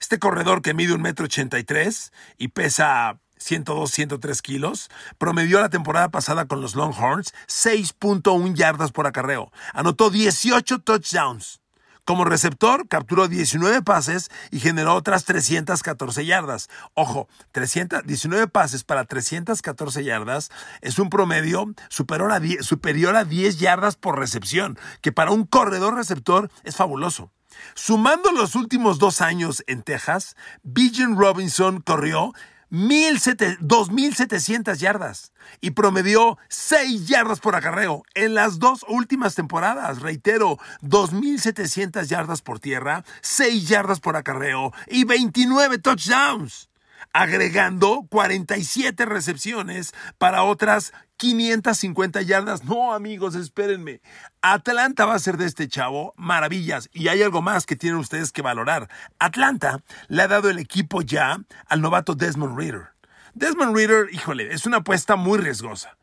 Este 0.00 0.18
corredor 0.18 0.62
que 0.62 0.74
mide 0.74 0.94
un 0.94 1.02
metro 1.02 1.26
ochenta 1.26 1.58
y 1.58 2.48
pesa 2.48 3.20
102, 3.38 3.90
103 3.90 4.42
kilos, 4.42 4.90
promedió 5.18 5.60
la 5.60 5.68
temporada 5.68 6.10
pasada 6.10 6.46
con 6.46 6.60
los 6.60 6.74
Longhorns 6.74 7.34
6.1 7.46 8.54
yardas 8.54 8.92
por 8.92 9.06
acarreo. 9.06 9.52
Anotó 9.74 10.10
18 10.10 10.80
touchdowns 10.80 11.61
Como 12.04 12.24
receptor, 12.24 12.88
capturó 12.88 13.28
19 13.28 13.82
pases 13.82 14.28
y 14.50 14.58
generó 14.58 14.94
otras 14.94 15.24
314 15.24 16.26
yardas. 16.26 16.68
Ojo, 16.94 17.28
319 17.52 18.48
pases 18.48 18.82
para 18.82 19.04
314 19.04 20.02
yardas 20.02 20.50
es 20.80 20.98
un 20.98 21.10
promedio 21.10 21.72
superior 21.90 22.32
a, 22.32 22.40
10, 22.40 22.66
superior 22.66 23.14
a 23.14 23.24
10 23.24 23.60
yardas 23.60 23.94
por 23.94 24.18
recepción, 24.18 24.76
que 25.00 25.12
para 25.12 25.30
un 25.30 25.46
corredor 25.46 25.94
receptor 25.94 26.50
es 26.64 26.74
fabuloso. 26.74 27.30
Sumando 27.74 28.32
los 28.32 28.56
últimos 28.56 28.98
dos 28.98 29.20
años 29.20 29.62
en 29.68 29.82
Texas, 29.82 30.34
Bijan 30.64 31.16
Robinson 31.16 31.80
corrió 31.82 32.32
2.700 32.72 34.76
yardas 34.76 35.32
y 35.60 35.72
promedió 35.72 36.38
6 36.48 37.06
yardas 37.06 37.40
por 37.40 37.54
acarreo 37.54 38.02
en 38.14 38.34
las 38.34 38.58
dos 38.58 38.86
últimas 38.88 39.34
temporadas. 39.34 40.00
Reitero, 40.00 40.56
2.700 40.80 42.06
yardas 42.06 42.40
por 42.40 42.60
tierra, 42.60 43.04
6 43.20 43.68
yardas 43.68 44.00
por 44.00 44.16
acarreo 44.16 44.72
y 44.88 45.04
29 45.04 45.76
touchdowns 45.78 46.70
agregando 47.12 48.06
47 48.08 49.04
recepciones 49.04 49.92
para 50.18 50.44
otras 50.44 50.92
550 51.22 52.20
yardas. 52.22 52.64
No, 52.64 52.92
amigos, 52.92 53.36
espérenme. 53.36 54.00
Atlanta 54.40 55.06
va 55.06 55.14
a 55.14 55.20
ser 55.20 55.36
de 55.36 55.46
este 55.46 55.68
chavo 55.68 56.12
maravillas. 56.16 56.90
Y 56.92 57.06
hay 57.06 57.22
algo 57.22 57.42
más 57.42 57.64
que 57.64 57.76
tienen 57.76 58.00
ustedes 58.00 58.32
que 58.32 58.42
valorar. 58.42 58.88
Atlanta 59.20 59.84
le 60.08 60.22
ha 60.22 60.26
dado 60.26 60.50
el 60.50 60.58
equipo 60.58 61.00
ya 61.00 61.38
al 61.68 61.80
novato 61.80 62.16
Desmond 62.16 62.58
Reader. 62.58 62.88
Desmond 63.34 63.76
Reader, 63.76 64.12
híjole, 64.12 64.52
es 64.52 64.66
una 64.66 64.78
apuesta 64.78 65.14
muy 65.14 65.38
riesgosa. 65.38 65.96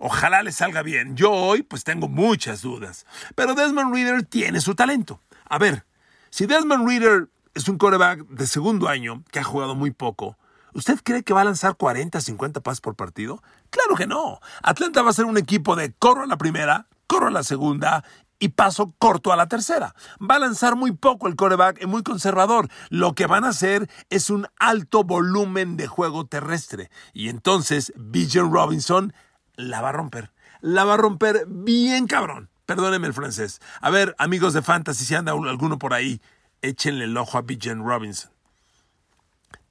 Ojalá 0.00 0.42
le 0.42 0.50
salga 0.50 0.82
bien. 0.82 1.14
Yo 1.14 1.30
hoy 1.30 1.62
pues 1.62 1.84
tengo 1.84 2.08
muchas 2.08 2.60
dudas. 2.60 3.06
Pero 3.36 3.54
Desmond 3.54 3.94
Reader 3.94 4.24
tiene 4.24 4.60
su 4.60 4.74
talento. 4.74 5.22
A 5.48 5.58
ver, 5.58 5.86
si 6.30 6.46
Desmond 6.46 6.88
Reader 6.88 7.28
es 7.54 7.68
un 7.68 7.78
coreback 7.78 8.26
de 8.26 8.48
segundo 8.48 8.88
año 8.88 9.22
que 9.30 9.38
ha 9.38 9.44
jugado 9.44 9.76
muy 9.76 9.92
poco, 9.92 10.36
¿Usted 10.74 10.98
cree 11.04 11.22
que 11.22 11.32
va 11.32 11.42
a 11.42 11.44
lanzar 11.44 11.76
40, 11.76 12.20
50 12.20 12.60
pases 12.60 12.80
por 12.80 12.96
partido? 12.96 13.40
Claro 13.70 13.94
que 13.94 14.08
no. 14.08 14.40
Atlanta 14.62 15.02
va 15.02 15.10
a 15.10 15.14
ser 15.14 15.24
un 15.24 15.38
equipo 15.38 15.76
de 15.76 15.92
corro 15.92 16.24
a 16.24 16.26
la 16.26 16.36
primera, 16.36 16.88
corro 17.06 17.28
a 17.28 17.30
la 17.30 17.44
segunda 17.44 18.04
y 18.40 18.48
paso 18.48 18.92
corto 18.98 19.32
a 19.32 19.36
la 19.36 19.46
tercera. 19.46 19.94
Va 20.20 20.34
a 20.34 20.40
lanzar 20.40 20.74
muy 20.74 20.90
poco 20.90 21.28
el 21.28 21.36
coreback 21.36 21.80
y 21.80 21.86
muy 21.86 22.02
conservador. 22.02 22.68
Lo 22.90 23.14
que 23.14 23.26
van 23.26 23.44
a 23.44 23.50
hacer 23.50 23.88
es 24.10 24.30
un 24.30 24.48
alto 24.58 25.04
volumen 25.04 25.76
de 25.76 25.86
juego 25.86 26.26
terrestre. 26.26 26.90
Y 27.12 27.28
entonces 27.28 27.92
Bijan 27.96 28.52
Robinson 28.52 29.14
la 29.54 29.80
va 29.80 29.90
a 29.90 29.92
romper. 29.92 30.32
La 30.60 30.84
va 30.84 30.94
a 30.94 30.98
romper 30.98 31.46
bien 31.46 32.08
cabrón. 32.08 32.50
Perdónenme 32.66 33.06
el 33.06 33.14
francés. 33.14 33.60
A 33.80 33.90
ver, 33.90 34.16
amigos 34.18 34.54
de 34.54 34.62
Fantasy, 34.62 35.04
si 35.04 35.14
anda 35.14 35.30
alguno 35.30 35.78
por 35.78 35.94
ahí, 35.94 36.20
échenle 36.62 37.04
el 37.04 37.16
ojo 37.16 37.38
a 37.38 37.42
Bijan 37.42 37.84
Robinson 37.84 38.33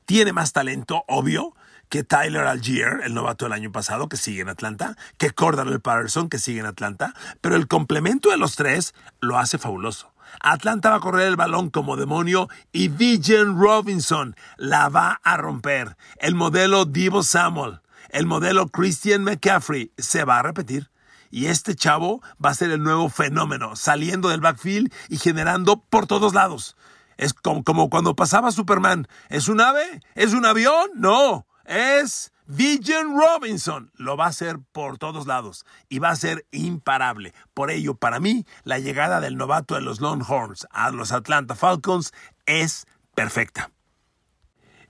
tiene 0.05 0.33
más 0.33 0.53
talento, 0.53 1.03
obvio, 1.07 1.55
que 1.89 2.03
Tyler 2.03 2.47
Algier, 2.47 3.01
el 3.03 3.13
novato 3.13 3.45
del 3.45 3.53
año 3.53 3.71
pasado, 3.71 4.09
que 4.09 4.17
sigue 4.17 4.41
en 4.41 4.49
Atlanta, 4.49 4.97
que 5.17 5.31
Cordell 5.31 5.79
Patterson, 5.79 6.29
que 6.29 6.39
sigue 6.39 6.59
en 6.59 6.65
Atlanta, 6.65 7.13
pero 7.41 7.55
el 7.55 7.67
complemento 7.67 8.31
de 8.31 8.37
los 8.37 8.55
tres 8.55 8.95
lo 9.19 9.37
hace 9.37 9.57
fabuloso. 9.57 10.11
Atlanta 10.39 10.89
va 10.89 10.95
a 10.95 11.01
correr 11.01 11.27
el 11.27 11.35
balón 11.35 11.69
como 11.69 11.95
demonio 11.95 12.49
y 12.71 12.87
Vigen 12.87 13.59
Robinson 13.59 14.35
la 14.57 14.89
va 14.89 15.19
a 15.23 15.37
romper. 15.37 15.95
El 16.17 16.35
modelo 16.35 16.85
Divo 16.85 17.21
Samuel, 17.21 17.81
el 18.09 18.25
modelo 18.25 18.67
Christian 18.69 19.23
McCaffrey 19.23 19.91
se 19.97 20.23
va 20.23 20.39
a 20.39 20.43
repetir. 20.43 20.89
Y 21.29 21.47
este 21.47 21.75
chavo 21.75 22.21
va 22.43 22.51
a 22.51 22.53
ser 22.53 22.69
el 22.69 22.83
nuevo 22.83 23.09
fenómeno, 23.09 23.75
saliendo 23.75 24.29
del 24.29 24.41
backfield 24.41 24.93
y 25.09 25.17
generando 25.17 25.81
por 25.81 26.05
todos 26.05 26.35
lados. 26.35 26.75
Es 27.17 27.33
como, 27.33 27.89
cuando 27.89 28.15
pasaba 28.15 28.51
Superman. 28.51 29.07
¿Es 29.29 29.47
un 29.47 29.61
ave? 29.61 30.01
¿Es 30.15 30.33
un 30.33 30.45
avión? 30.45 30.91
No, 30.95 31.47
es 31.65 32.31
Vision 32.45 33.17
Robinson. 33.17 33.91
Lo 33.95 34.17
va 34.17 34.25
a 34.25 34.29
hacer 34.29 34.59
por 34.71 34.97
todos 34.97 35.27
lados 35.27 35.65
y 35.89 35.99
va 35.99 36.09
a 36.09 36.15
ser 36.15 36.45
imparable. 36.51 37.33
Por 37.53 37.71
ello, 37.71 37.95
para 37.95 38.19
mí, 38.19 38.45
la 38.63 38.79
llegada 38.79 39.21
del 39.21 39.37
novato 39.37 39.75
de 39.75 39.81
los 39.81 40.01
Longhorns 40.01 40.67
a 40.71 40.91
los 40.91 41.11
Atlanta 41.11 41.55
Falcons 41.55 42.13
es 42.45 42.85
perfecta. 43.15 43.71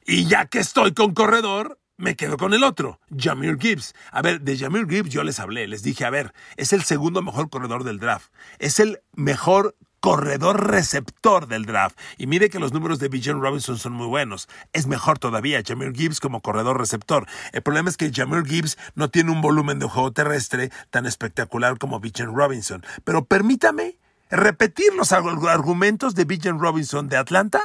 Y 0.06 0.26
ya 0.26 0.48
que 0.48 0.60
estoy 0.60 0.94
con 0.94 1.14
corredor, 1.14 1.80
me 1.98 2.16
quedo 2.16 2.38
con 2.38 2.54
el 2.54 2.64
otro, 2.64 3.00
Jamir 3.16 3.58
Gibbs. 3.60 3.94
A 4.12 4.22
ver, 4.22 4.42
de 4.42 4.58
Jamir 4.58 4.88
Gibbs 4.90 5.10
yo 5.10 5.24
les 5.24 5.40
hablé, 5.40 5.68
les 5.68 5.84
dije, 5.84 6.06
a 6.06 6.10
ver, 6.10 6.34
es 6.58 6.74
el 6.74 6.84
segundo 6.84 7.22
mejor 7.22 7.50
corredor 7.50 7.84
del 7.84 8.00
draft. 8.00 8.34
Es 8.60 8.80
el 8.80 9.02
mejor 9.14 9.78
corredor 10.04 10.70
receptor 10.70 11.48
del 11.48 11.66
draft. 11.66 11.98
Y 12.18 12.28
mire 12.28 12.50
que 12.50 12.60
los 12.60 12.74
números 12.74 13.00
de 13.00 13.08
Bijan 13.08 13.40
Robinson 13.40 13.78
son 13.78 13.94
muy 13.94 14.08
buenos. 14.08 14.50
Es 14.74 14.86
mejor 14.86 15.18
todavía 15.18 15.64
Jamir 15.66 15.94
Gibbs 15.94 16.20
como 16.20 16.42
corredor 16.42 16.78
receptor. 16.78 17.26
El 17.54 17.62
problema 17.62 17.90
es 17.90 17.96
que 17.96 18.12
Jamir 18.14 18.46
Gibbs 18.46 18.78
no 18.96 19.10
tiene 19.10 19.32
un 19.32 19.40
volumen 19.40 19.80
de 19.80 19.88
juego 19.88 20.12
terrestre 20.12 20.72
tan 20.90 21.06
espectacular 21.06 21.78
como 21.78 22.02
Bijan 22.02 22.36
Robinson. 22.36 22.86
Pero 23.06 23.24
permítame 23.24 23.96
repetir 24.30 24.94
los 24.94 25.14
argumentos 25.14 26.16
de 26.16 26.26
Bijan 26.26 26.60
Robinson 26.60 27.08
de 27.08 27.16
Atlanta 27.16 27.62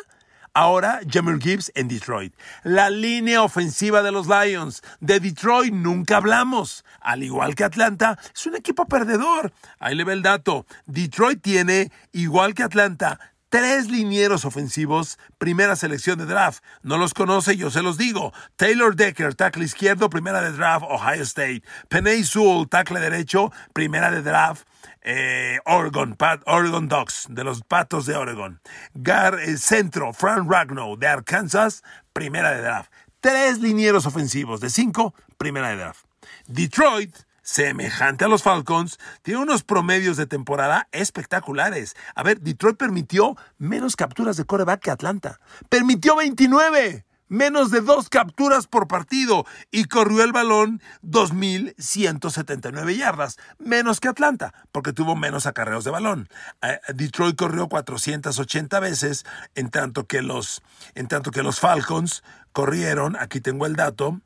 Ahora 0.60 0.98
Jamir 1.08 1.38
Gibbs 1.40 1.70
en 1.76 1.86
Detroit. 1.86 2.34
La 2.64 2.90
línea 2.90 3.44
ofensiva 3.44 4.02
de 4.02 4.10
los 4.10 4.26
Lions. 4.26 4.82
De 4.98 5.20
Detroit 5.20 5.72
nunca 5.72 6.16
hablamos. 6.16 6.84
Al 7.00 7.22
igual 7.22 7.54
que 7.54 7.62
Atlanta, 7.62 8.18
es 8.34 8.44
un 8.44 8.56
equipo 8.56 8.84
perdedor. 8.86 9.52
Ahí 9.78 9.94
le 9.94 10.02
ve 10.02 10.14
el 10.14 10.22
dato. 10.22 10.66
Detroit 10.84 11.40
tiene, 11.40 11.92
igual 12.10 12.54
que 12.54 12.64
Atlanta, 12.64 13.20
tres 13.48 13.88
linieros 13.90 14.44
ofensivos, 14.44 15.18
primera 15.38 15.76
selección 15.76 16.18
de 16.18 16.26
draft. 16.26 16.62
No 16.82 16.98
los 16.98 17.14
conoce, 17.14 17.56
yo 17.56 17.70
se 17.70 17.82
los 17.82 17.98
digo. 17.98 18.32
Taylor 18.56 18.94
Decker, 18.94 19.34
tackle 19.34 19.64
izquierdo, 19.64 20.10
primera 20.10 20.40
de 20.42 20.52
draft, 20.52 20.84
Ohio 20.88 21.22
State. 21.22 21.62
Penny 21.88 22.24
Sewell, 22.24 22.68
tackle 22.68 23.00
derecho, 23.00 23.52
primera 23.72 24.10
de 24.10 24.22
draft, 24.22 24.66
eh, 25.02 25.58
Oregon, 25.64 26.16
Oregon 26.46 26.88
Ducks, 26.88 27.26
de 27.30 27.44
los 27.44 27.62
Patos 27.62 28.06
de 28.06 28.16
Oregon. 28.16 28.60
Gar, 28.94 29.40
el 29.40 29.58
centro, 29.58 30.12
Frank 30.12 30.50
Ragnow, 30.50 30.96
de 30.96 31.08
Arkansas, 31.08 31.82
primera 32.12 32.52
de 32.52 32.62
draft. 32.62 32.92
Tres 33.20 33.58
linieros 33.58 34.06
ofensivos, 34.06 34.60
de 34.60 34.70
cinco, 34.70 35.14
primera 35.38 35.70
de 35.70 35.76
draft. 35.76 36.04
Detroit, 36.46 37.14
semejante 37.48 38.26
a 38.26 38.28
los 38.28 38.42
Falcons, 38.42 38.98
tiene 39.22 39.40
unos 39.40 39.62
promedios 39.64 40.18
de 40.18 40.26
temporada 40.26 40.86
espectaculares. 40.92 41.96
A 42.14 42.22
ver, 42.22 42.40
Detroit 42.40 42.76
permitió 42.76 43.38
menos 43.56 43.96
capturas 43.96 44.36
de 44.36 44.44
coreback 44.44 44.82
que 44.82 44.90
Atlanta. 44.90 45.40
Permitió 45.70 46.14
29 46.16 47.06
menos 47.28 47.70
de 47.70 47.80
dos 47.80 48.08
capturas 48.08 48.66
por 48.66 48.88
partido 48.88 49.46
y 49.70 49.84
corrió 49.84 50.24
el 50.24 50.32
balón 50.32 50.82
2.179 51.02 52.96
yardas, 52.96 53.38
menos 53.58 54.00
que 54.00 54.08
Atlanta, 54.08 54.52
porque 54.72 54.92
tuvo 54.94 55.14
menos 55.14 55.46
acarreos 55.46 55.84
de 55.84 55.90
balón. 55.90 56.28
Eh, 56.62 56.80
Detroit 56.94 57.36
corrió 57.36 57.68
480 57.68 58.80
veces, 58.80 59.26
en 59.54 59.70
tanto 59.70 60.06
que 60.06 60.22
los, 60.22 60.62
en 60.94 61.06
tanto 61.08 61.30
que 61.30 61.42
los 61.42 61.60
Falcons 61.60 62.22
corrieron, 62.52 63.16
aquí 63.16 63.40
tengo 63.40 63.66
el 63.66 63.76
dato, 63.76 64.20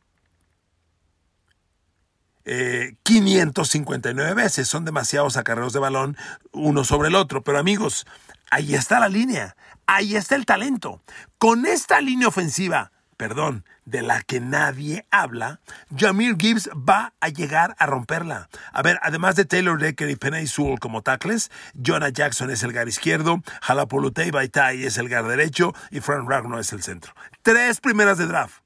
559 2.44 4.30
eh, 4.30 4.34
veces. 4.34 4.68
Son 4.68 4.84
demasiados 4.84 5.36
acarreos 5.36 5.72
de 5.72 5.80
balón 5.80 6.16
uno 6.52 6.84
sobre 6.84 7.08
el 7.08 7.14
otro. 7.14 7.42
Pero 7.42 7.58
amigos, 7.58 8.06
ahí 8.50 8.74
está 8.74 9.00
la 9.00 9.08
línea. 9.08 9.56
Ahí 9.86 10.16
está 10.16 10.36
el 10.36 10.46
talento. 10.46 11.02
Con 11.38 11.66
esta 11.66 12.00
línea 12.00 12.28
ofensiva, 12.28 12.92
perdón, 13.16 13.64
de 13.84 14.02
la 14.02 14.22
que 14.22 14.40
nadie 14.40 15.06
habla, 15.10 15.60
Jamir 15.96 16.36
Gibbs 16.38 16.70
va 16.70 17.14
a 17.20 17.28
llegar 17.28 17.74
a 17.78 17.86
romperla. 17.86 18.48
A 18.72 18.82
ver, 18.82 18.98
además 19.02 19.36
de 19.36 19.44
Taylor 19.44 19.80
Decker 19.80 20.08
y 20.10 20.16
Penny 20.16 20.46
Sewell 20.46 20.78
como 20.78 21.02
tackles, 21.02 21.50
Jonah 21.74 22.10
Jackson 22.10 22.50
es 22.50 22.62
el 22.62 22.72
gar 22.72 22.88
izquierdo, 22.88 23.42
Halapolutei 23.60 24.30
Baitai 24.30 24.84
es 24.84 24.98
el 24.98 25.08
gar 25.08 25.26
derecho 25.26 25.74
y 25.90 26.00
Frank 26.00 26.28
Ragno 26.28 26.58
es 26.58 26.72
el 26.72 26.82
centro. 26.82 27.12
Tres 27.42 27.80
primeras 27.80 28.18
de 28.18 28.26
draft. 28.26 28.62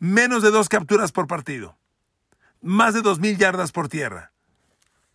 Menos 0.00 0.42
de 0.42 0.50
dos 0.50 0.68
capturas 0.68 1.12
por 1.12 1.26
partido. 1.26 1.76
Más 2.64 2.94
de 2.94 3.02
2.000 3.02 3.36
yardas 3.36 3.72
por 3.72 3.90
tierra. 3.90 4.32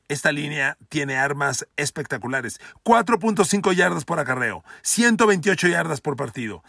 Esta 0.08 0.32
línea 0.32 0.78
tiene 0.88 1.18
armas 1.18 1.68
espectaculares. 1.78 2.62
4.5 2.84 3.74
yardas 3.74 4.06
por 4.06 4.20
acarreo, 4.20 4.64
128 4.84 5.68
yardas 5.68 6.00
por 6.00 6.16
partido. 6.16 6.64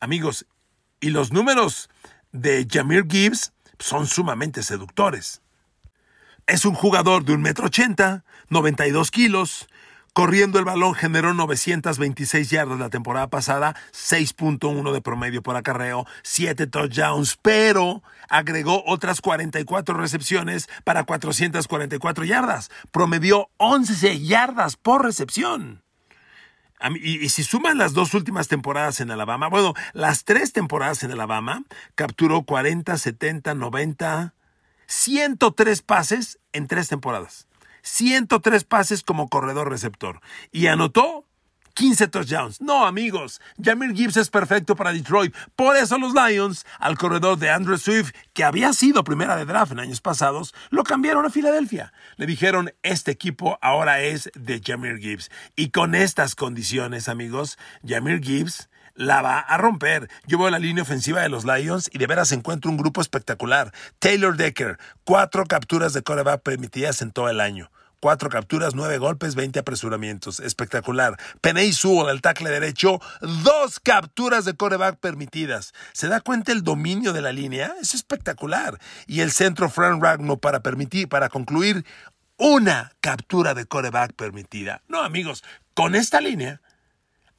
Amigos, 0.00 0.44
y 0.98 1.10
los 1.10 1.32
números 1.32 1.88
de 2.32 2.66
Jamir 2.68 3.06
Gibbs 3.08 3.52
son 3.78 4.08
sumamente 4.08 4.64
seductores. 4.64 5.40
Es 6.48 6.64
un 6.64 6.74
jugador 6.74 7.24
de 7.24 7.34
un 7.34 7.40
metro 7.40 7.66
ochenta, 7.66 8.24
92 8.48 9.12
kilos, 9.12 9.68
Corriendo 10.14 10.60
el 10.60 10.64
balón 10.64 10.94
generó 10.94 11.34
926 11.34 12.48
yardas 12.48 12.78
la 12.78 12.88
temporada 12.88 13.26
pasada, 13.26 13.74
6.1 13.92 14.92
de 14.92 15.00
promedio 15.00 15.42
por 15.42 15.56
acarreo, 15.56 16.06
7 16.22 16.68
touchdowns, 16.68 17.36
pero 17.42 18.00
agregó 18.28 18.84
otras 18.86 19.20
44 19.20 19.96
recepciones 19.96 20.68
para 20.84 21.02
444 21.02 22.24
yardas. 22.24 22.70
Promedió 22.92 23.50
11 23.56 24.20
yardas 24.20 24.76
por 24.76 25.02
recepción. 25.02 25.82
Y, 27.00 27.28
si 27.30 27.42
suman 27.42 27.78
las 27.78 27.92
dos 27.92 28.14
últimas 28.14 28.46
temporadas 28.46 29.00
en 29.00 29.10
Alabama, 29.10 29.48
bueno, 29.48 29.74
las 29.94 30.22
tres 30.22 30.52
temporadas 30.52 31.02
en 31.02 31.10
Alabama, 31.10 31.64
capturó 31.96 32.44
40, 32.44 32.98
70, 32.98 33.54
90, 33.54 34.34
103 34.86 35.82
pases 35.82 36.38
en 36.52 36.68
tres 36.68 36.86
temporadas. 36.86 37.48
103 37.84 38.64
pases 38.64 39.02
como 39.04 39.28
corredor 39.28 39.70
receptor. 39.70 40.20
Y 40.50 40.66
anotó 40.66 41.24
15 41.74 42.08
touchdowns. 42.08 42.60
No, 42.60 42.86
amigos, 42.86 43.40
Jamir 43.62 43.94
Gibbs 43.94 44.16
es 44.16 44.30
perfecto 44.30 44.76
para 44.76 44.92
Detroit. 44.92 45.34
Por 45.56 45.76
eso 45.76 45.98
los 45.98 46.14
Lions, 46.14 46.64
al 46.78 46.96
corredor 46.96 47.38
de 47.38 47.50
Andrew 47.50 47.76
Swift, 47.76 48.12
que 48.32 48.44
había 48.44 48.72
sido 48.72 49.04
primera 49.04 49.36
de 49.36 49.44
draft 49.44 49.72
en 49.72 49.80
años 49.80 50.00
pasados, 50.00 50.54
lo 50.70 50.84
cambiaron 50.84 51.26
a 51.26 51.30
Filadelfia. 51.30 51.92
Le 52.16 52.26
dijeron, 52.26 52.72
este 52.82 53.10
equipo 53.10 53.58
ahora 53.60 54.00
es 54.00 54.30
de 54.34 54.60
Jamir 54.64 54.98
Gibbs. 54.98 55.30
Y 55.56 55.70
con 55.70 55.94
estas 55.94 56.34
condiciones, 56.34 57.08
amigos, 57.08 57.58
Jamir 57.84 58.22
Gibbs 58.22 58.68
la 58.94 59.22
va 59.22 59.38
a 59.38 59.56
romper. 59.56 60.08
Yo 60.26 60.44
a 60.46 60.50
la 60.50 60.58
línea 60.58 60.82
ofensiva 60.82 61.22
de 61.22 61.28
los 61.28 61.44
Lions 61.44 61.90
y 61.92 61.98
de 61.98 62.06
veras 62.06 62.32
encuentro 62.32 62.70
un 62.70 62.76
grupo 62.76 63.00
espectacular. 63.00 63.72
Taylor 63.98 64.36
Decker, 64.36 64.78
cuatro 65.04 65.44
capturas 65.46 65.92
de 65.92 66.02
coreback 66.02 66.42
permitidas 66.42 67.02
en 67.02 67.10
todo 67.10 67.28
el 67.28 67.40
año. 67.40 67.70
Cuatro 68.00 68.28
capturas, 68.28 68.74
nueve 68.74 68.98
golpes, 68.98 69.34
veinte 69.34 69.60
apresuramientos. 69.60 70.38
Espectacular. 70.38 71.18
Peney 71.40 71.72
Sewell, 71.72 72.10
el 72.10 72.20
tackle 72.20 72.50
derecho, 72.50 73.00
dos 73.22 73.80
capturas 73.80 74.44
de 74.44 74.54
coreback 74.54 74.98
permitidas. 74.98 75.72
¿Se 75.94 76.08
da 76.08 76.20
cuenta 76.20 76.52
el 76.52 76.62
dominio 76.62 77.14
de 77.14 77.22
la 77.22 77.32
línea? 77.32 77.74
Es 77.80 77.94
espectacular. 77.94 78.78
Y 79.06 79.20
el 79.20 79.32
centro 79.32 79.70
Frank 79.70 80.02
Ragno 80.02 80.36
para 80.36 80.60
permitir, 80.60 81.08
para 81.08 81.30
concluir, 81.30 81.86
una 82.36 82.92
captura 83.00 83.54
de 83.54 83.64
coreback 83.64 84.12
permitida. 84.12 84.82
No, 84.86 85.00
amigos, 85.00 85.42
con 85.72 85.94
esta 85.94 86.20
línea 86.20 86.60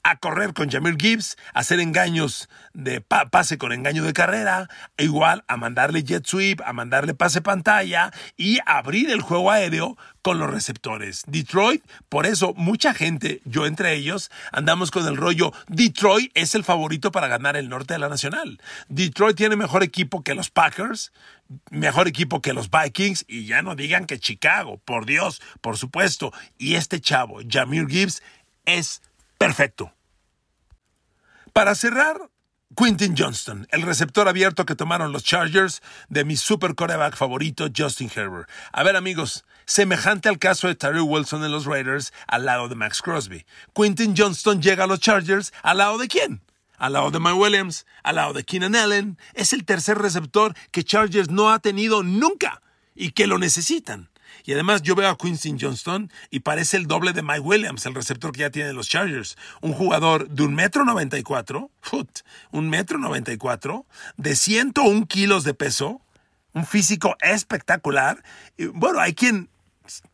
a 0.05 0.17
correr 0.17 0.53
con 0.53 0.69
Jamir 0.69 0.97
Gibbs, 0.99 1.35
a 1.55 1.61
hacer 1.61 1.79
engaños 1.79 2.47
de 2.73 3.01
pase 3.01 3.57
con 3.57 3.71
engaño 3.71 4.03
de 4.03 4.13
carrera, 4.13 4.69
e 4.97 5.05
igual 5.05 5.43
a 5.47 5.57
mandarle 5.57 6.03
jet 6.03 6.27
sweep, 6.27 6.61
a 6.63 6.73
mandarle 6.73 7.15
pase 7.15 7.41
pantalla 7.41 8.11
y 8.37 8.59
abrir 8.67 9.09
el 9.09 9.21
juego 9.21 9.49
aéreo 9.49 9.97
con 10.21 10.37
los 10.37 10.51
receptores. 10.51 11.23
Detroit, 11.25 11.83
por 12.07 12.27
eso 12.27 12.53
mucha 12.55 12.93
gente, 12.93 13.41
yo 13.45 13.65
entre 13.65 13.93
ellos, 13.93 14.29
andamos 14.51 14.91
con 14.91 15.07
el 15.07 15.17
rollo 15.17 15.51
Detroit 15.69 16.31
es 16.35 16.53
el 16.53 16.63
favorito 16.63 17.11
para 17.11 17.27
ganar 17.27 17.57
el 17.57 17.67
norte 17.67 17.95
de 17.95 17.99
la 17.99 18.07
nacional. 18.07 18.61
Detroit 18.89 19.35
tiene 19.35 19.55
mejor 19.55 19.81
equipo 19.81 20.21
que 20.21 20.35
los 20.35 20.51
Packers, 20.51 21.13
mejor 21.71 22.07
equipo 22.07 22.43
que 22.43 22.53
los 22.53 22.69
Vikings 22.69 23.25
y 23.27 23.47
ya 23.47 23.63
no 23.63 23.75
digan 23.75 24.05
que 24.05 24.19
Chicago, 24.19 24.79
por 24.85 25.07
Dios, 25.07 25.41
por 25.61 25.79
supuesto. 25.79 26.31
Y 26.59 26.75
este 26.75 27.01
chavo, 27.01 27.39
Jamir 27.49 27.87
Gibbs, 27.87 28.21
es 28.65 29.01
perfecto. 29.39 29.94
Para 31.55 31.73
cerrar, 31.73 32.17
Quintin 32.75 33.15
Johnston, 33.17 33.65
el 33.71 33.83
receptor 33.83 34.27
abierto 34.27 34.65
que 34.65 34.75
tomaron 34.75 35.13
los 35.13 35.23
Chargers 35.23 35.81
de 36.09 36.25
mi 36.25 36.35
super 36.35 36.75
coreback 36.75 37.15
favorito, 37.15 37.69
Justin 37.73 38.11
Herbert. 38.13 38.49
A 38.73 38.83
ver, 38.83 38.97
amigos, 38.97 39.45
semejante 39.63 40.27
al 40.27 40.37
caso 40.37 40.67
de 40.67 40.75
Tyree 40.75 40.99
Wilson 40.99 41.45
en 41.45 41.53
los 41.53 41.63
Raiders 41.63 42.11
al 42.27 42.43
lado 42.43 42.67
de 42.67 42.75
Max 42.75 43.01
Crosby. 43.01 43.45
Quintin 43.73 44.15
Johnston 44.17 44.61
llega 44.61 44.83
a 44.83 44.87
los 44.87 44.99
Chargers 44.99 45.53
al 45.63 45.77
lado 45.77 45.97
de 45.97 46.09
quién? 46.09 46.41
Al 46.77 46.91
lado 46.91 47.09
de 47.09 47.21
Mike 47.21 47.35
Williams, 47.35 47.85
al 48.03 48.17
lado 48.17 48.33
de 48.33 48.43
Keenan 48.43 48.75
Allen. 48.75 49.17
Es 49.33 49.53
el 49.53 49.63
tercer 49.63 49.97
receptor 49.97 50.55
que 50.71 50.83
Chargers 50.83 51.29
no 51.29 51.51
ha 51.51 51.59
tenido 51.59 52.03
nunca 52.03 52.61
y 52.95 53.11
que 53.11 53.27
lo 53.27 53.39
necesitan. 53.39 54.09
Y 54.43 54.53
además 54.53 54.81
yo 54.81 54.95
veo 54.95 55.09
a 55.09 55.17
Quincy 55.17 55.55
Johnston 55.59 56.11
y 56.29 56.41
parece 56.41 56.77
el 56.77 56.87
doble 56.87 57.13
de 57.13 57.21
Mike 57.21 57.39
Williams, 57.39 57.85
el 57.85 57.95
receptor 57.95 58.31
que 58.31 58.41
ya 58.41 58.49
tiene 58.49 58.73
los 58.73 58.89
Chargers. 58.89 59.37
Un 59.61 59.73
jugador 59.73 60.29
de 60.29 60.43
un 60.43 60.55
metro 60.55 60.85
noventa 60.85 61.17
y 61.17 61.23
cuatro, 61.23 61.71
un 62.51 62.69
metro 62.69 62.97
noventa 62.97 63.31
y 63.31 63.37
cuatro, 63.37 63.85
de 64.17 64.35
101 64.35 65.07
kilos 65.07 65.43
de 65.43 65.53
peso, 65.53 66.01
un 66.53 66.65
físico 66.65 67.15
espectacular. 67.21 68.23
Bueno, 68.73 68.99
hay 68.99 69.13
quien, 69.13 69.49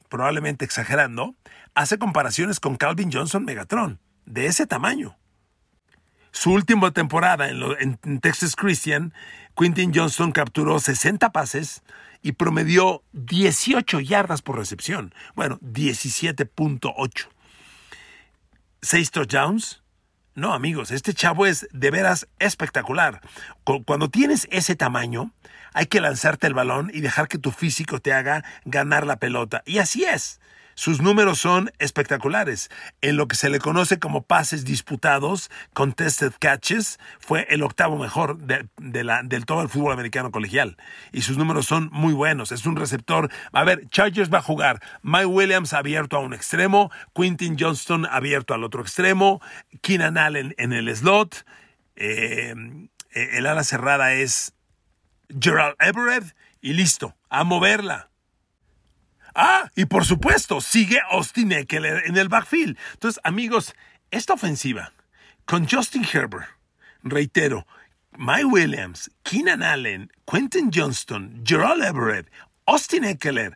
probablemente 0.10 0.66
exagerando, 0.66 1.36
hace 1.74 1.98
comparaciones 1.98 2.60
con 2.60 2.76
Calvin 2.76 3.12
Johnson 3.12 3.46
Megatron, 3.46 4.00
de 4.26 4.48
ese 4.48 4.68
tamaño. 4.68 5.18
Su 6.32 6.52
última 6.52 6.92
temporada 6.92 7.50
en, 7.50 8.00
en 8.04 8.20
Texas 8.22 8.56
Christian, 8.56 9.14
Quintin 9.56 9.92
Johnston 9.94 10.32
capturó 10.32 10.80
60 10.80 11.32
pases, 11.32 11.84
y 12.22 12.34
promedió 12.34 13.04
18 13.14 14.00
yardas 14.00 14.42
por 14.42 14.58
recepción. 14.58 15.14
Bueno, 15.36 15.60
17.8. 15.62 17.28
¿Seis 18.82 19.12
touchdowns? 19.12 19.82
No, 20.34 20.54
amigos, 20.54 20.92
este 20.92 21.14
chavo 21.14 21.46
es 21.46 21.68
de 21.72 21.92
veras 21.92 22.28
espectacular. 22.40 23.22
Cuando 23.86 24.10
tienes 24.10 24.48
ese 24.52 24.76
tamaño, 24.76 25.34
hay 25.74 25.86
que 25.86 26.02
lanzarte 26.02 26.48
el 26.48 26.54
balón 26.54 26.92
y 26.94 27.02
dejar 27.02 27.28
que 27.28 27.38
tu 27.38 27.52
físico 27.52 28.00
te 28.00 28.14
haga 28.14 28.44
ganar 28.66 29.06
la 29.06 29.18
pelota. 29.18 29.62
Y 29.66 29.80
así 29.80 30.04
es. 30.04 30.41
Sus 30.76 31.02
números 31.02 31.40
son 31.40 31.72
espectaculares. 31.80 32.70
En 33.02 33.18
lo 33.18 33.28
que 33.28 33.36
se 33.36 33.50
le 33.50 33.60
conoce 33.60 34.00
como 34.00 34.24
pases 34.24 34.66
disputados, 34.66 35.50
contested 35.74 36.34
catches, 36.40 37.00
fue 37.20 37.46
el 37.50 37.64
octavo 37.64 37.98
mejor 37.98 38.38
de, 38.38 38.68
del 38.78 39.46
todo 39.46 39.62
el 39.62 39.70
fútbol 39.70 39.94
americano 39.94 40.32
colegial. 40.32 40.78
Y 41.12 41.22
sus 41.22 41.38
números 41.38 41.66
son 41.66 41.90
muy 41.92 42.14
buenos. 42.14 42.52
Es 42.52 42.66
un 42.66 42.76
receptor. 42.76 43.32
A 43.52 43.64
ver, 43.64 43.88
Chargers 43.90 44.32
va 44.32 44.40
a 44.40 44.44
jugar. 44.44 44.82
Mike 45.02 45.26
Williams 45.26 45.74
abierto 45.74 46.18
a 46.18 46.20
un 46.20 46.34
extremo, 46.34 46.92
Quintin 47.14 47.58
Johnston 47.60 48.06
abierto 48.06 48.54
al 48.54 48.64
otro 48.64 48.82
extremo, 48.82 49.42
Keenan 49.82 50.18
Allen 50.18 50.56
en 50.58 50.74
el 50.74 50.96
slot. 50.96 51.46
Eh, 51.96 52.54
el 53.14 53.46
ala 53.46 53.64
cerrada 53.64 54.14
es 54.14 54.54
Gerald 55.40 55.76
Everett 55.80 56.36
y 56.62 56.74
listo, 56.74 57.16
a 57.30 57.44
moverla. 57.44 58.11
Ah, 59.34 59.70
y 59.76 59.86
por 59.86 60.06
supuesto, 60.06 60.62
sigue 60.62 61.00
Austin 61.10 61.52
Eckler 61.52 62.04
en 62.06 62.18
el 62.18 62.30
backfield. 62.30 62.78
Entonces, 62.94 63.22
amigos, 63.24 63.74
esta 64.12 64.34
ofensiva 64.34 64.94
con 65.46 65.68
Justin 65.68 66.06
Herbert, 66.12 66.48
reitero, 67.04 67.66
Mike 68.18 68.46
Williams, 68.46 69.10
Keenan 69.24 69.64
Allen, 69.64 70.12
Quentin 70.30 70.70
Johnston, 70.74 71.44
Gerald 71.46 71.84
Everett, 71.84 72.30
Austin 72.66 73.06
Eckler, 73.06 73.56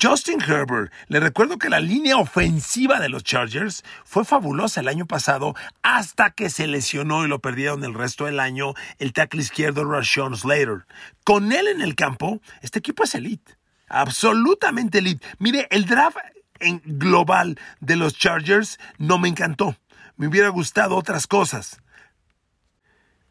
Justin 0.00 0.40
Herbert, 0.40 0.92
le 1.08 1.20
recuerdo 1.20 1.58
que 1.58 1.70
la 1.70 1.80
línea 1.80 2.18
ofensiva 2.18 3.00
de 3.00 3.08
los 3.08 3.22
Chargers 3.22 3.82
fue 4.04 4.24
fabulosa 4.24 4.80
el 4.80 4.88
año 4.88 5.06
pasado 5.06 5.54
hasta 5.82 6.30
que 6.30 6.50
se 6.50 6.66
lesionó 6.66 7.24
y 7.24 7.28
lo 7.28 7.40
perdieron 7.40 7.82
el 7.84 7.94
resto 7.94 8.26
del 8.26 8.40
año 8.40 8.74
el 8.98 9.12
tackle 9.12 9.40
izquierdo 9.40 9.84
Rashawn 9.84 10.36
Slater. 10.36 10.86
Con 11.24 11.52
él 11.52 11.68
en 11.68 11.80
el 11.80 11.94
campo, 11.94 12.40
este 12.60 12.80
equipo 12.80 13.04
es 13.04 13.14
elite 13.14 13.56
absolutamente 13.92 14.98
elite. 14.98 15.26
Mire, 15.38 15.68
el 15.70 15.86
draft 15.86 16.16
en 16.58 16.82
global 16.84 17.58
de 17.80 17.96
los 17.96 18.14
Chargers 18.14 18.78
no 18.98 19.18
me 19.18 19.28
encantó. 19.28 19.76
Me 20.16 20.26
hubiera 20.26 20.48
gustado 20.48 20.96
otras 20.96 21.26
cosas. 21.26 21.80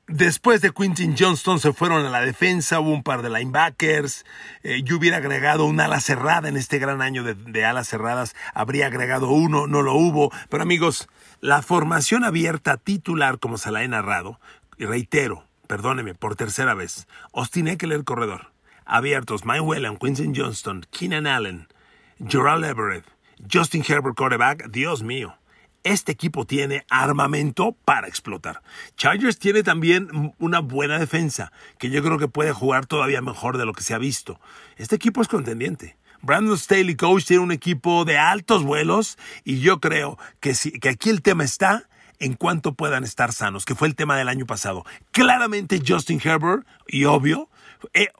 Después 0.08 0.60
de 0.60 0.71
Quintin 0.71 1.15
Johnston 1.17 1.60
se 1.60 1.71
fueron 1.71 2.06
a 2.06 2.10
la 2.10 2.19
defensa, 2.19 2.82
hubo 2.82 2.91
un 2.91 3.04
par 3.04 3.21
de 3.21 3.30
linebackers. 3.30 4.26
Eh, 4.62 4.82
yo 4.84 4.97
hubiera 4.97 5.17
agregado 5.17 5.65
un 5.65 5.80
ala 5.80 6.02
cerrada 6.02 6.50
en 6.50 6.58
este 6.58 6.80
gran 6.80 7.02
año 7.02 7.24
de, 7.24 7.65
alas 7.65 7.88
cerradas. 7.88 8.36
Habría 8.54 8.88
agregado 8.88 9.30
uno, 9.30 9.67
no 9.67 9.82
lo 9.82 9.93
hubo. 9.93 10.32
Pero 10.50 10.63
amigos, 10.63 11.08
la 11.39 11.62
formación 11.62 12.26
abierta 12.26 12.76
titular, 12.76 13.39
como 13.39 13.58
se 13.58 13.71
la 13.71 13.84
he 13.84 13.88
narrado, 13.88 14.39
y 14.78 14.86
reitero, 14.86 15.45
perdóneme 15.67 16.13
por 16.13 16.36
tercera 16.36 16.74
vez, 16.74 17.08
Austin 17.32 17.69
Eckler, 17.69 18.04
corredor 18.04 18.51
abiertos 18.91 19.45
Mike 19.45 19.62
Whelan, 19.62 19.97
Quincy 19.97 20.32
Johnston, 20.36 20.86
Keenan 20.91 21.25
Allen, 21.25 21.67
Gerald 22.27 22.65
Everett, 22.65 23.06
Justin 23.51 23.84
Herbert 23.88 24.15
quarterback, 24.15 24.69
Dios 24.69 25.01
mío. 25.01 25.36
Este 25.84 26.12
equipo 26.12 26.45
tiene 26.45 26.86
armamento 26.91 27.75
para 27.86 28.08
explotar. 28.08 28.62
Chargers 28.97 29.39
tiene 29.39 29.63
también 29.63 30.36
una 30.38 30.60
buena 30.60 30.99
defensa, 30.99 31.51
que 31.80 31.89
yo 31.89 32.04
creo 32.04 32.19
que 32.19 32.27
puede 32.27 32.51
jugar 32.51 32.86
todavía 32.86 33.21
mejor 33.21 33.58
de 33.58 33.65
lo 33.65 33.73
que 33.73 33.82
se 33.82 33.95
ha 33.95 33.97
visto. 33.97 34.39
Este 34.75 34.95
equipo 34.95 35.21
es 35.21 35.27
contendiente. 35.27 35.95
Brandon 36.21 36.58
Staley, 36.58 36.95
coach, 36.95 37.25
tiene 37.25 37.41
un 37.41 37.51
equipo 37.51 38.06
de 38.06 38.19
altos 38.19 38.63
vuelos 38.63 39.17
y 39.43 39.62
yo 39.62 39.80
creo 39.80 40.19
que, 40.39 40.54
que 40.80 40.89
aquí 40.89 41.10
el 41.10 41.23
tema 41.23 41.43
está 41.45 41.88
en 42.19 42.36
cuanto 42.36 42.75
puedan 42.75 43.04
estar 43.04 43.34
sanos, 43.34 43.65
que 43.65 43.73
fue 43.73 43.88
el 43.88 43.95
tema 43.95 44.15
del 44.15 44.30
año 44.30 44.45
pasado. 44.45 44.86
Claramente 45.12 45.82
Justin 45.86 46.21
Herbert, 46.23 46.67
y 46.88 47.06
obvio, 47.06 47.49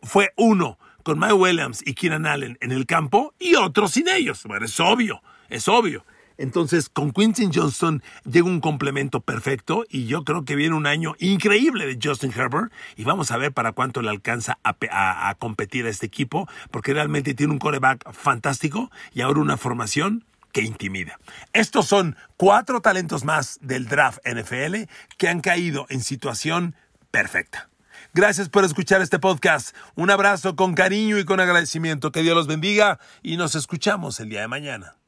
fue 0.04 0.32
uno 0.38 0.78
con 1.04 1.20
Mike 1.20 1.34
Williams 1.34 1.82
y 1.86 1.94
Keenan 1.94 2.26
Allen 2.26 2.58
en 2.62 2.72
el 2.72 2.86
campo 2.86 3.34
y 3.40 3.56
otro 3.56 3.88
sin 3.88 4.08
ellos. 4.08 4.44
Bueno, 4.46 4.66
es 4.66 4.80
obvio, 4.80 5.22
es 5.50 5.68
obvio. 5.68 6.06
Entonces, 6.38 6.90
con 6.90 7.12
Quincy 7.12 7.50
Johnston 7.54 8.02
llega 8.24 8.48
un 8.48 8.62
complemento 8.62 9.22
perfecto 9.22 9.86
y 9.90 10.06
yo 10.08 10.24
creo 10.24 10.44
que 10.44 10.56
viene 10.56 10.76
un 10.76 10.88
año 10.88 11.14
increíble 11.20 11.86
de 11.86 12.00
Justin 12.02 12.34
Herbert 12.36 12.72
y 12.96 13.04
vamos 13.04 13.30
a 13.30 13.38
ver 13.38 13.52
para 13.52 13.74
cuánto 13.74 14.02
le 14.02 14.10
alcanza 14.10 14.58
a, 14.64 15.30
a 15.30 15.36
competir 15.36 15.86
a 15.86 15.90
este 15.90 16.08
equipo 16.08 16.48
porque 16.72 16.94
realmente 16.94 17.36
tiene 17.36 17.54
un 17.54 17.60
coreback 17.60 18.12
fantástico 18.12 18.90
y 19.14 19.22
ahora 19.22 19.40
una 19.40 19.58
formación 19.58 20.26
que 20.52 20.64
intimida. 20.64 21.20
Estos 21.54 21.88
son 21.88 22.18
cuatro 22.38 22.82
talentos 22.82 23.24
más 23.24 23.60
del 23.62 23.88
draft 23.88 24.20
NFL 24.26 24.90
que 25.18 25.30
han 25.30 25.42
caído 25.42 25.86
en 25.90 26.02
situación 26.02 26.76
perfecta. 27.12 27.71
Gracias 28.14 28.50
por 28.50 28.66
escuchar 28.66 29.02
este 29.02 29.20
podcast. 29.20 29.74
Un 29.96 30.12
abrazo 30.12 30.58
con 30.58 30.74
cariño 30.74 31.18
y 31.18 31.24
con 31.24 31.40
agradecimiento. 31.40 32.12
Que 32.12 32.24
Dios 32.24 32.36
los 32.36 32.48
bendiga 32.48 33.00
y 33.24 33.38
nos 33.38 33.56
escuchamos 33.56 34.20
el 34.20 34.28
día 34.28 34.42
de 34.42 34.48
mañana. 34.50 35.01